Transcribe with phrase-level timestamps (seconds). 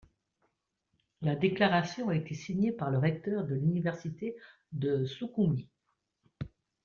[1.21, 4.35] La déclaration a été signée par le recteur de l'université
[4.71, 5.69] de Soukhoumi.